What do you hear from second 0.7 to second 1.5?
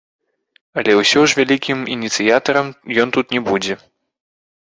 Але ўсё ж